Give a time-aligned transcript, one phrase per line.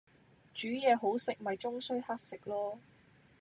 [0.55, 2.79] 煮嘢好食咪終須乞食囉